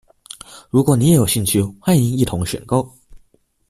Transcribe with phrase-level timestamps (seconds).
[0.71, 2.91] 如果你也有興趣，歡迎一同選購。